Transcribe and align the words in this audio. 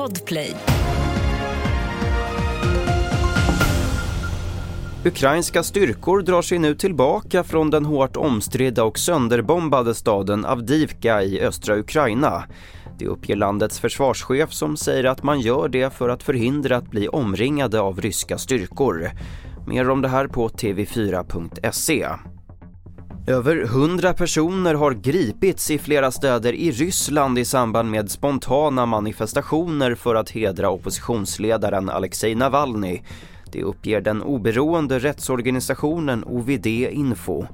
Podplay. 0.00 0.54
Ukrainska 5.04 5.62
styrkor 5.62 6.22
drar 6.22 6.42
sig 6.42 6.58
nu 6.58 6.74
tillbaka 6.74 7.44
från 7.44 7.70
den 7.70 7.84
hårt 7.84 8.16
omstridda 8.16 8.84
och 8.84 8.98
sönderbombade 8.98 9.94
staden 9.94 10.44
Avdivka 10.44 11.22
i 11.22 11.40
östra 11.40 11.76
Ukraina. 11.78 12.44
Det 12.98 13.06
uppger 13.06 13.36
landets 13.36 13.80
försvarschef 13.80 14.52
som 14.52 14.76
säger 14.76 15.04
att 15.04 15.22
man 15.22 15.40
gör 15.40 15.68
det 15.68 15.92
för 15.92 16.08
att 16.08 16.22
förhindra 16.22 16.76
att 16.76 16.90
bli 16.90 17.08
omringade 17.08 17.80
av 17.80 18.00
ryska 18.00 18.38
styrkor. 18.38 19.10
Mer 19.66 19.90
om 19.90 20.02
det 20.02 20.08
här 20.08 20.26
på 20.26 20.48
tv4.se. 20.48 22.06
Över 23.26 23.64
hundra 23.66 24.12
personer 24.12 24.74
har 24.74 24.92
gripits 24.92 25.70
i 25.70 25.78
flera 25.78 26.10
städer 26.10 26.52
i 26.52 26.70
Ryssland 26.70 27.38
i 27.38 27.44
samband 27.44 27.90
med 27.90 28.10
spontana 28.10 28.86
manifestationer 28.86 29.94
för 29.94 30.14
att 30.14 30.30
hedra 30.30 30.70
oppositionsledaren 30.70 31.88
Alexej 31.88 32.34
Navalny. 32.34 33.00
Det 33.52 33.62
uppger 33.62 34.00
den 34.00 34.22
oberoende 34.22 34.98
rättsorganisationen 34.98 36.24
OVD 36.24 36.66
Info. 36.66 37.46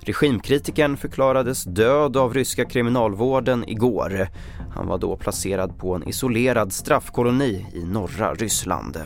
Regimkritikern 0.00 0.96
förklarades 0.96 1.64
död 1.64 2.16
av 2.16 2.34
ryska 2.34 2.64
kriminalvården 2.64 3.68
igår. 3.68 4.28
Han 4.74 4.86
var 4.86 4.98
då 4.98 5.16
placerad 5.16 5.78
på 5.78 5.94
en 5.94 6.08
isolerad 6.08 6.72
straffkoloni 6.72 7.66
i 7.74 7.84
norra 7.84 8.34
Ryssland. 8.34 8.98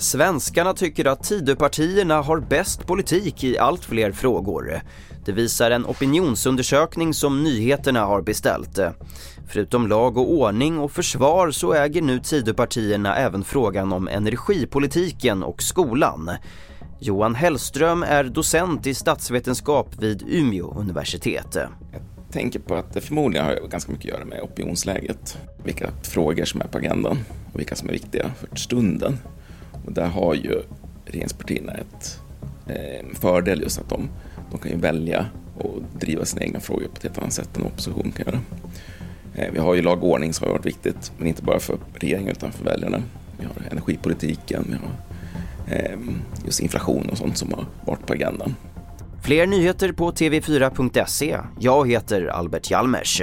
Svenskarna 0.00 0.74
tycker 0.74 1.04
att 1.04 1.24
Tidöpartierna 1.24 2.22
har 2.22 2.40
bäst 2.40 2.86
politik 2.86 3.44
i 3.44 3.58
allt 3.58 3.84
fler 3.84 4.12
frågor. 4.12 4.80
Det 5.24 5.32
visar 5.32 5.70
en 5.70 5.86
opinionsundersökning 5.86 7.14
som 7.14 7.44
nyheterna 7.44 8.04
har 8.04 8.22
beställt. 8.22 8.78
Förutom 9.48 9.88
lag 9.88 10.16
och 10.16 10.32
ordning 10.32 10.78
och 10.78 10.92
försvar 10.92 11.50
så 11.50 11.72
äger 11.72 12.02
nu 12.02 12.20
Tidöpartierna 12.20 13.16
även 13.16 13.44
frågan 13.44 13.92
om 13.92 14.08
energipolitiken 14.08 15.42
och 15.42 15.62
skolan. 15.62 16.30
Johan 17.00 17.34
Hellström 17.34 18.02
är 18.02 18.24
docent 18.24 18.86
i 18.86 18.94
statsvetenskap 18.94 19.94
vid 19.98 20.22
Umeå 20.28 20.74
universitet. 20.78 21.56
Jag 21.92 22.32
tänker 22.32 22.58
på 22.58 22.74
att 22.74 22.92
det 22.92 23.00
förmodligen 23.00 23.46
har 23.46 23.68
ganska 23.70 23.92
mycket 23.92 24.12
att 24.12 24.18
göra 24.18 24.24
med 24.24 24.40
opinionsläget. 24.42 25.38
Vilka 25.64 25.90
frågor 26.02 26.44
som 26.44 26.60
är 26.60 26.66
på 26.66 26.78
agendan 26.78 27.18
och 27.52 27.60
vilka 27.60 27.76
som 27.76 27.88
är 27.88 27.92
viktiga 27.92 28.30
för 28.40 28.56
stunden. 28.56 29.18
Och 29.86 29.92
där 29.92 30.06
har 30.06 30.34
ju 30.34 30.62
regeringspartierna 31.04 31.72
ett 31.72 32.20
eh, 32.66 33.06
fördel 33.14 33.60
just 33.60 33.78
att 33.78 33.88
de, 33.88 34.08
de 34.50 34.58
kan 34.58 34.70
ju 34.70 34.76
välja 34.76 35.26
och 35.58 35.82
driva 35.98 36.24
sina 36.24 36.42
egna 36.42 36.60
frågor 36.60 36.86
på 36.86 36.96
ett 36.96 37.02
helt 37.02 37.18
annat 37.18 37.32
sätt 37.32 37.56
än 37.56 37.66
opposition 37.66 38.12
kan 38.16 38.26
göra. 38.26 38.40
Eh, 39.34 39.52
vi 39.52 39.58
har 39.58 39.74
ju 39.74 39.82
lag 39.82 40.02
och 40.02 40.10
ordning 40.10 40.32
som 40.32 40.46
har 40.46 40.52
varit 40.52 40.66
viktigt, 40.66 41.12
men 41.18 41.26
inte 41.26 41.42
bara 41.42 41.60
för 41.60 41.76
regeringen 41.94 42.30
utan 42.30 42.52
för 42.52 42.64
väljarna. 42.64 43.02
Vi 43.38 43.46
har 43.46 43.70
energipolitiken, 43.70 44.64
vi 44.68 44.76
har 44.76 44.92
eh, 45.78 45.98
just 46.44 46.60
inflation 46.60 47.08
och 47.10 47.18
sånt 47.18 47.36
som 47.36 47.52
har 47.52 47.64
varit 47.86 48.06
på 48.06 48.12
agendan. 48.12 48.54
Fler 49.22 49.46
nyheter 49.46 49.92
på 49.92 50.10
tv4.se. 50.10 51.38
Jag 51.58 51.90
heter 51.90 52.26
Albert 52.26 52.70
Hjalmers. 52.70 53.22